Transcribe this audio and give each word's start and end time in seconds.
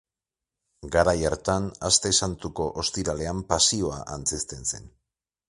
Garai 0.95 1.13
hartan 1.29 1.67
aste 1.89 2.13
santuko 2.21 2.67
ostiralean 2.85 3.45
pasioa 3.53 4.01
antzezten 4.17 4.67
zen. 4.73 4.91